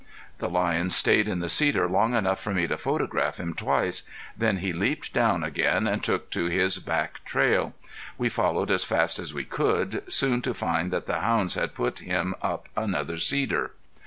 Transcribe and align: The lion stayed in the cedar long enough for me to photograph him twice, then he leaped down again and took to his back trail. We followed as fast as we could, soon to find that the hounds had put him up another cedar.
The 0.39 0.49
lion 0.49 0.89
stayed 0.89 1.27
in 1.27 1.41
the 1.41 1.47
cedar 1.47 1.87
long 1.87 2.15
enough 2.15 2.39
for 2.39 2.55
me 2.55 2.65
to 2.65 2.75
photograph 2.75 3.39
him 3.39 3.53
twice, 3.53 4.01
then 4.35 4.57
he 4.57 4.73
leaped 4.73 5.13
down 5.13 5.43
again 5.43 5.85
and 5.85 6.03
took 6.03 6.31
to 6.31 6.45
his 6.45 6.79
back 6.79 7.23
trail. 7.23 7.75
We 8.17 8.27
followed 8.27 8.71
as 8.71 8.83
fast 8.83 9.19
as 9.19 9.31
we 9.35 9.43
could, 9.45 10.01
soon 10.11 10.41
to 10.41 10.55
find 10.55 10.89
that 10.89 11.05
the 11.05 11.19
hounds 11.19 11.53
had 11.53 11.75
put 11.75 11.99
him 11.99 12.33
up 12.41 12.67
another 12.75 13.17
cedar. 13.17 13.73